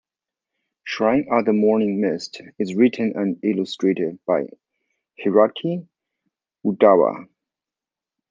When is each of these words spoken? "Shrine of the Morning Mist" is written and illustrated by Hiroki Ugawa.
"Shrine 0.83 1.27
of 1.29 1.45
the 1.45 1.53
Morning 1.53 2.01
Mist" 2.01 2.41
is 2.57 2.73
written 2.73 3.13
and 3.15 3.37
illustrated 3.43 4.17
by 4.25 4.47
Hiroki 5.19 5.87
Ugawa. 6.65 7.27